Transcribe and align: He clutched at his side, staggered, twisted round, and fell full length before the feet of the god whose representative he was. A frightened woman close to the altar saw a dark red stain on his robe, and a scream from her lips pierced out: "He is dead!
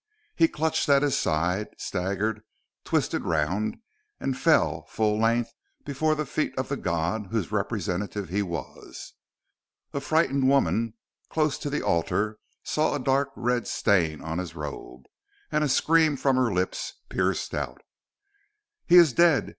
He 0.35 0.47
clutched 0.47 0.89
at 0.89 1.03
his 1.03 1.15
side, 1.15 1.67
staggered, 1.77 2.41
twisted 2.83 3.21
round, 3.23 3.77
and 4.19 4.35
fell 4.35 4.87
full 4.87 5.19
length 5.19 5.53
before 5.85 6.15
the 6.15 6.25
feet 6.25 6.57
of 6.57 6.69
the 6.69 6.75
god 6.75 7.27
whose 7.29 7.51
representative 7.51 8.27
he 8.29 8.41
was. 8.41 9.13
A 9.93 10.01
frightened 10.01 10.49
woman 10.49 10.95
close 11.29 11.59
to 11.59 11.69
the 11.69 11.83
altar 11.83 12.39
saw 12.63 12.95
a 12.95 12.99
dark 12.99 13.29
red 13.35 13.67
stain 13.67 14.21
on 14.21 14.39
his 14.39 14.55
robe, 14.55 15.03
and 15.51 15.63
a 15.63 15.69
scream 15.69 16.17
from 16.17 16.35
her 16.35 16.51
lips 16.51 16.93
pierced 17.07 17.53
out: 17.53 17.83
"He 18.87 18.95
is 18.95 19.13
dead! 19.13 19.49